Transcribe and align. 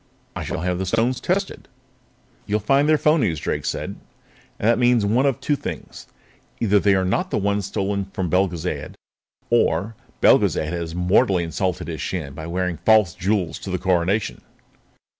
I 0.35 0.43
shall 0.43 0.61
have 0.61 0.79
the 0.79 0.87
stones 0.87 1.21
tested." 1.21 1.67
"You'll 2.47 2.59
find 2.59 2.89
they're 2.89 2.97
phonies," 2.97 3.37
Drake 3.37 3.65
said. 3.65 3.97
"And 4.57 4.67
that 4.67 4.79
means 4.79 5.05
one 5.05 5.27
of 5.27 5.39
two 5.39 5.55
things. 5.55 6.07
Either 6.59 6.79
they 6.79 6.95
are 6.95 7.05
not 7.05 7.29
the 7.29 7.37
ones 7.37 7.67
stolen 7.67 8.05
from 8.05 8.27
Belgezad 8.27 8.95
or 9.51 9.95
else 10.23 10.39
Belgezad 10.39 10.73
has 10.73 10.95
mortally 10.95 11.43
insulted 11.43 11.87
his 11.87 12.01
Shan 12.01 12.33
by 12.33 12.47
wearing 12.47 12.77
false 12.77 13.13
jewels 13.13 13.59
to 13.59 13.69
the 13.69 13.77
Coronation." 13.77 14.41